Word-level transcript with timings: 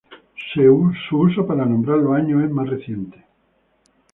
Su 0.51 0.91
uso 1.11 1.45
para 1.45 1.63
nombrar 1.63 1.99
los 1.99 2.15
años 2.15 2.43
es 2.43 2.49
más 2.49 2.67
reciente. 2.67 3.23